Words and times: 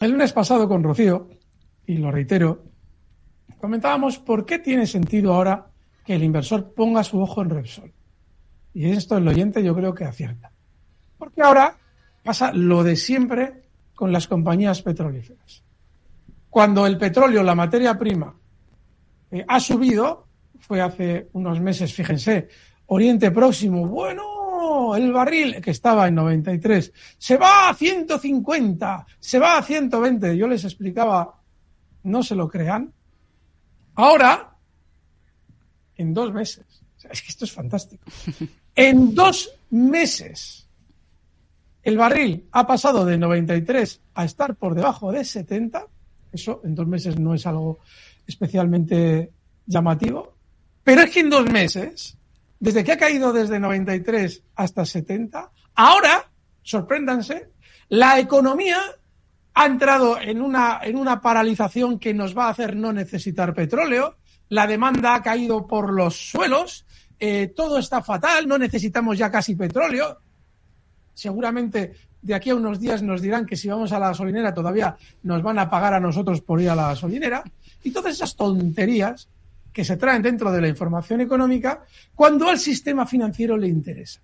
El 0.00 0.12
lunes 0.12 0.32
pasado 0.32 0.66
con 0.66 0.82
Rocío, 0.82 1.28
y 1.84 1.98
lo 1.98 2.10
reitero, 2.10 2.64
comentábamos 3.58 4.18
por 4.18 4.46
qué 4.46 4.58
tiene 4.58 4.86
sentido 4.86 5.34
ahora 5.34 5.66
que 6.06 6.14
el 6.14 6.24
inversor 6.24 6.72
ponga 6.72 7.04
su 7.04 7.20
ojo 7.20 7.42
en 7.42 7.50
Repsol. 7.50 7.92
Y 8.72 8.88
esto 8.88 9.18
el 9.18 9.28
oyente 9.28 9.62
yo 9.62 9.74
creo 9.74 9.94
que 9.94 10.06
acierta. 10.06 10.52
Porque 11.18 11.42
ahora 11.42 11.76
pasa 12.24 12.50
lo 12.54 12.82
de 12.82 12.96
siempre 12.96 13.68
con 13.94 14.10
las 14.10 14.26
compañías 14.26 14.80
petrolíferas. 14.80 15.62
Cuando 16.48 16.86
el 16.86 16.96
petróleo, 16.96 17.42
la 17.42 17.54
materia 17.54 17.98
prima, 17.98 18.34
eh, 19.30 19.44
ha 19.46 19.60
subido, 19.60 20.28
fue 20.60 20.80
hace 20.80 21.28
unos 21.34 21.60
meses, 21.60 21.92
fíjense, 21.92 22.48
Oriente 22.86 23.30
Próximo, 23.30 23.86
bueno, 23.86 24.29
el 24.96 25.12
barril 25.12 25.60
que 25.60 25.70
estaba 25.70 26.08
en 26.08 26.14
93, 26.14 26.92
se 27.18 27.36
va 27.36 27.68
a 27.68 27.74
150, 27.74 29.06
se 29.18 29.38
va 29.38 29.58
a 29.58 29.62
120. 29.62 30.36
Yo 30.36 30.46
les 30.46 30.64
explicaba, 30.64 31.40
no 32.04 32.22
se 32.22 32.34
lo 32.34 32.48
crean. 32.48 32.92
Ahora, 33.94 34.56
en 35.96 36.14
dos 36.14 36.32
meses, 36.32 36.64
es 37.10 37.22
que 37.22 37.28
esto 37.28 37.44
es 37.44 37.52
fantástico. 37.52 38.04
En 38.76 39.14
dos 39.14 39.52
meses, 39.70 40.68
el 41.82 41.98
barril 41.98 42.46
ha 42.52 42.66
pasado 42.66 43.04
de 43.04 43.18
93 43.18 44.00
a 44.14 44.24
estar 44.24 44.54
por 44.54 44.74
debajo 44.74 45.10
de 45.12 45.24
70. 45.24 45.86
Eso 46.32 46.60
en 46.64 46.76
dos 46.76 46.86
meses 46.86 47.18
no 47.18 47.34
es 47.34 47.46
algo 47.46 47.80
especialmente 48.26 49.32
llamativo. 49.66 50.34
Pero 50.84 51.02
es 51.02 51.10
que 51.10 51.20
en 51.20 51.30
dos 51.30 51.50
meses, 51.50 52.16
desde 52.60 52.84
que 52.84 52.92
ha 52.92 52.98
caído 52.98 53.32
desde 53.32 53.58
93 53.58 54.42
hasta 54.54 54.84
70, 54.84 55.50
ahora, 55.74 56.30
sorpréndanse, 56.62 57.48
la 57.88 58.20
economía 58.20 58.78
ha 59.54 59.66
entrado 59.66 60.20
en 60.20 60.40
una, 60.40 60.80
en 60.82 60.96
una 60.96 61.20
paralización 61.20 61.98
que 61.98 62.14
nos 62.14 62.36
va 62.36 62.46
a 62.46 62.50
hacer 62.50 62.76
no 62.76 62.92
necesitar 62.92 63.54
petróleo, 63.54 64.16
la 64.50 64.66
demanda 64.66 65.14
ha 65.14 65.22
caído 65.22 65.66
por 65.66 65.92
los 65.92 66.30
suelos, 66.30 66.86
eh, 67.18 67.52
todo 67.56 67.78
está 67.78 68.02
fatal, 68.02 68.46
no 68.46 68.58
necesitamos 68.58 69.16
ya 69.18 69.30
casi 69.30 69.54
petróleo. 69.54 70.18
Seguramente 71.14 71.94
de 72.22 72.34
aquí 72.34 72.50
a 72.50 72.54
unos 72.54 72.78
días 72.78 73.02
nos 73.02 73.22
dirán 73.22 73.46
que 73.46 73.56
si 73.56 73.68
vamos 73.68 73.92
a 73.92 73.98
la 73.98 74.08
gasolinera 74.08 74.52
todavía 74.52 74.96
nos 75.22 75.42
van 75.42 75.58
a 75.58 75.70
pagar 75.70 75.94
a 75.94 76.00
nosotros 76.00 76.40
por 76.42 76.60
ir 76.60 76.68
a 76.70 76.74
la 76.74 76.88
gasolinera. 76.88 77.42
Y 77.82 77.90
todas 77.90 78.14
esas 78.14 78.36
tonterías 78.36 79.28
que 79.72 79.84
se 79.84 79.96
traen 79.96 80.22
dentro 80.22 80.50
de 80.50 80.60
la 80.60 80.68
información 80.68 81.20
económica 81.20 81.84
cuando 82.14 82.48
al 82.48 82.58
sistema 82.58 83.06
financiero 83.06 83.56
le 83.56 83.68
interesa. 83.68 84.22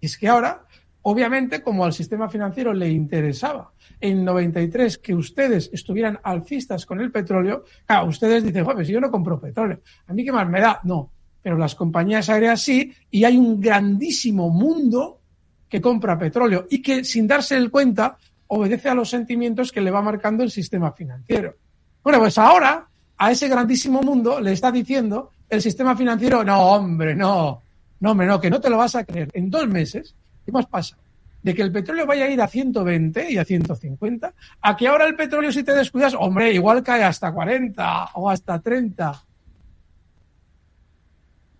Y 0.00 0.06
es 0.06 0.16
que 0.16 0.28
ahora, 0.28 0.64
obviamente, 1.02 1.62
como 1.62 1.84
al 1.84 1.92
sistema 1.92 2.28
financiero 2.28 2.72
le 2.72 2.90
interesaba 2.90 3.72
en 4.00 4.24
93 4.24 4.98
que 4.98 5.14
ustedes 5.14 5.70
estuvieran 5.72 6.18
alcistas 6.22 6.86
con 6.86 7.00
el 7.00 7.10
petróleo, 7.10 7.64
claro, 7.86 8.08
ustedes 8.08 8.42
dicen, 8.44 8.64
joder, 8.64 8.86
si 8.86 8.92
yo 8.92 9.00
no 9.00 9.10
compro 9.10 9.40
petróleo, 9.40 9.80
¿a 10.06 10.12
mí 10.12 10.24
qué 10.24 10.32
más 10.32 10.48
me 10.48 10.60
da? 10.60 10.80
No, 10.84 11.12
pero 11.42 11.56
las 11.56 11.74
compañías 11.74 12.28
aéreas 12.28 12.60
sí, 12.62 12.92
y 13.10 13.24
hay 13.24 13.36
un 13.36 13.60
grandísimo 13.60 14.50
mundo 14.50 15.20
que 15.68 15.80
compra 15.80 16.18
petróleo 16.18 16.66
y 16.68 16.82
que 16.82 17.04
sin 17.04 17.26
darse 17.26 17.56
el 17.56 17.70
cuenta 17.70 18.18
obedece 18.48 18.88
a 18.88 18.94
los 18.94 19.08
sentimientos 19.08 19.70
que 19.70 19.80
le 19.80 19.90
va 19.90 20.02
marcando 20.02 20.42
el 20.42 20.50
sistema 20.50 20.92
financiero. 20.92 21.54
Bueno, 22.02 22.18
pues 22.18 22.36
ahora 22.38 22.89
a 23.20 23.30
ese 23.30 23.48
grandísimo 23.48 24.00
mundo 24.00 24.40
le 24.40 24.52
está 24.52 24.72
diciendo 24.72 25.32
el 25.46 25.60
sistema 25.60 25.94
financiero, 25.94 26.42
no, 26.42 26.58
hombre, 26.58 27.14
no, 27.14 27.62
no, 28.00 28.10
hombre, 28.12 28.26
no, 28.26 28.40
que 28.40 28.48
no 28.48 28.62
te 28.62 28.70
lo 28.70 28.78
vas 28.78 28.94
a 28.94 29.04
creer. 29.04 29.28
En 29.34 29.50
dos 29.50 29.68
meses, 29.68 30.14
¿qué 30.46 30.50
más 30.50 30.64
pasa? 30.66 30.96
De 31.42 31.54
que 31.54 31.60
el 31.60 31.70
petróleo 31.70 32.06
vaya 32.06 32.24
a 32.24 32.30
ir 32.30 32.40
a 32.40 32.48
120 32.48 33.30
y 33.30 33.36
a 33.36 33.44
150, 33.44 34.34
a 34.62 34.76
que 34.76 34.88
ahora 34.88 35.06
el 35.06 35.16
petróleo, 35.16 35.52
si 35.52 35.62
te 35.62 35.74
descuidas, 35.74 36.14
hombre, 36.18 36.50
igual 36.54 36.82
cae 36.82 37.04
hasta 37.04 37.30
40 37.30 38.12
o 38.14 38.30
hasta 38.30 38.58
30. 38.58 39.22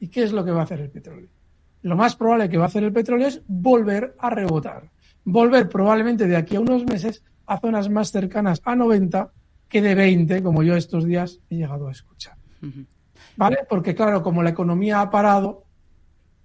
¿Y 0.00 0.08
qué 0.08 0.22
es 0.22 0.32
lo 0.32 0.42
que 0.42 0.52
va 0.52 0.60
a 0.60 0.64
hacer 0.64 0.80
el 0.80 0.88
petróleo? 0.88 1.28
Lo 1.82 1.94
más 1.94 2.16
probable 2.16 2.48
que 2.48 2.56
va 2.56 2.64
a 2.64 2.68
hacer 2.68 2.84
el 2.84 2.92
petróleo 2.94 3.28
es 3.28 3.42
volver 3.46 4.16
a 4.18 4.30
rebotar. 4.30 4.84
Volver 5.24 5.68
probablemente 5.68 6.26
de 6.26 6.36
aquí 6.36 6.56
a 6.56 6.60
unos 6.60 6.86
meses 6.86 7.22
a 7.44 7.60
zonas 7.60 7.90
más 7.90 8.10
cercanas 8.10 8.62
a 8.64 8.74
90 8.74 9.30
que 9.70 9.80
de 9.80 9.94
20, 9.94 10.42
como 10.42 10.62
yo 10.62 10.76
estos 10.76 11.06
días 11.06 11.40
he 11.48 11.56
llegado 11.56 11.88
a 11.88 11.92
escuchar. 11.92 12.36
¿Vale? 13.36 13.60
Porque 13.66 13.94
claro, 13.94 14.22
como 14.22 14.42
la 14.42 14.50
economía 14.50 15.00
ha 15.00 15.10
parado. 15.10 15.64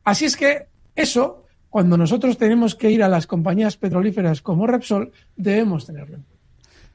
Así 0.06 0.24
es 0.24 0.38
que 0.38 0.68
eso, 0.96 1.44
cuando 1.70 1.98
nosotros 1.98 2.38
tenemos 2.38 2.76
que 2.76 2.90
ir 2.90 3.04
a 3.04 3.10
las 3.10 3.28
compañías 3.28 3.76
petrolíferas 3.76 4.42
como 4.42 4.66
Repsol, 4.66 5.12
debemos 5.36 5.86
tenerlo 5.86 6.16
en 6.16 6.24
cuenta. 6.24 6.46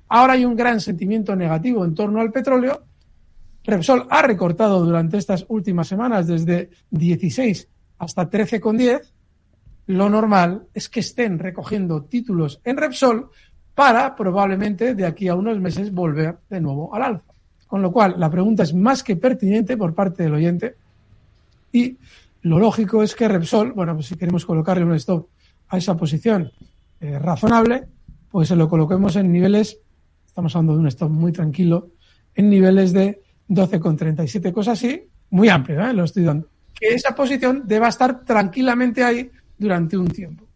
Ahora 0.08 0.32
hay 0.32 0.46
un 0.46 0.56
gran 0.56 0.80
sentimiento 0.80 1.36
negativo 1.36 1.84
en 1.84 1.94
torno 1.94 2.20
al 2.20 2.32
petróleo 2.32 2.86
Repsol 3.64 4.06
ha 4.10 4.22
recortado 4.22 4.84
durante 4.84 5.18
estas 5.18 5.44
últimas 5.48 5.88
semanas 5.88 6.26
desde 6.26 6.70
16 6.90 7.68
hasta 7.98 8.30
13,10. 8.30 9.12
Lo 9.86 10.08
normal 10.08 10.68
es 10.72 10.88
que 10.88 11.00
estén 11.00 11.38
recogiendo 11.38 12.04
títulos 12.04 12.60
en 12.64 12.76
Repsol 12.76 13.30
para 13.74 14.14
probablemente 14.14 14.94
de 14.94 15.06
aquí 15.06 15.28
a 15.28 15.34
unos 15.34 15.58
meses 15.60 15.92
volver 15.92 16.38
de 16.48 16.60
nuevo 16.60 16.94
al 16.94 17.02
alza. 17.02 17.32
Con 17.66 17.82
lo 17.82 17.92
cual, 17.92 18.14
la 18.18 18.30
pregunta 18.30 18.64
es 18.64 18.74
más 18.74 19.02
que 19.02 19.16
pertinente 19.16 19.76
por 19.76 19.94
parte 19.94 20.24
del 20.24 20.34
oyente 20.34 20.74
y 21.72 21.96
lo 22.42 22.58
lógico 22.58 23.02
es 23.02 23.14
que 23.14 23.28
Repsol, 23.28 23.72
bueno, 23.72 23.94
pues 23.94 24.06
si 24.06 24.16
queremos 24.16 24.44
colocarle 24.44 24.84
un 24.84 24.94
stop 24.94 25.28
a 25.68 25.78
esa 25.78 25.96
posición 25.96 26.50
eh, 27.00 27.18
razonable, 27.18 27.86
pues 28.30 28.48
se 28.48 28.56
lo 28.56 28.68
coloquemos 28.68 29.16
en 29.16 29.30
niveles, 29.30 29.78
estamos 30.26 30.54
hablando 30.56 30.74
de 30.74 30.80
un 30.80 30.86
stop 30.88 31.10
muy 31.10 31.32
tranquilo, 31.32 31.90
en 32.34 32.48
niveles 32.48 32.92
de 32.92 33.20
12,37, 33.48 34.52
cosas 34.52 34.78
así, 34.78 35.02
muy 35.30 35.48
amplio, 35.48 35.84
¿eh? 35.84 35.92
lo 35.92 36.04
estoy 36.04 36.24
dando. 36.24 36.48
Que 36.74 36.94
esa 36.94 37.14
posición 37.14 37.64
deba 37.66 37.88
estar 37.88 38.24
tranquilamente 38.24 39.04
ahí 39.04 39.30
durante 39.58 39.96
un 39.96 40.08
tiempo. 40.08 40.49